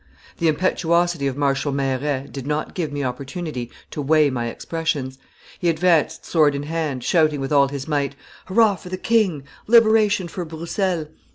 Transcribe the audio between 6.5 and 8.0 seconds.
in hand, shouting with all his